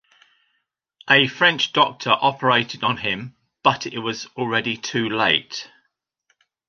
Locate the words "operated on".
2.09-2.97